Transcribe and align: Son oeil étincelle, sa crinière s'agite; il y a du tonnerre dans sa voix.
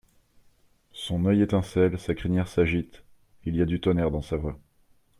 Son 0.93 1.25
oeil 1.25 1.43
étincelle, 1.43 1.99
sa 1.99 2.15
crinière 2.15 2.47
s'agite; 2.47 3.03
il 3.45 3.55
y 3.55 3.61
a 3.61 3.65
du 3.65 3.79
tonnerre 3.79 4.09
dans 4.09 4.23
sa 4.23 4.35
voix. 4.35 4.59